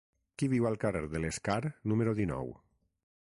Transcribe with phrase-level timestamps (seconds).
[0.41, 1.59] Qui viu al carrer de l'Escar
[1.93, 2.53] número dinou?